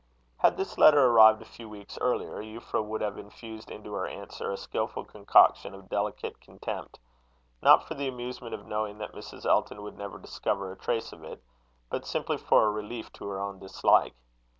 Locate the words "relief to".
12.71-13.27